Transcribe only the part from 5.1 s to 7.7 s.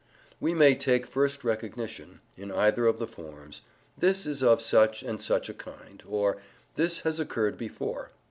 such a kind" or "this has occurred